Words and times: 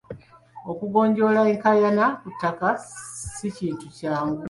Okugonjoola 0.71 1.41
enkaayana 1.51 2.05
ku 2.21 2.27
ttaka 2.33 2.69
si 3.35 3.47
kintu 3.57 3.85
kyangu. 3.97 4.39